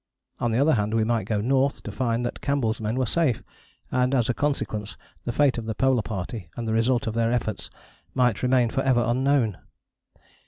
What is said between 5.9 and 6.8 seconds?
Party and the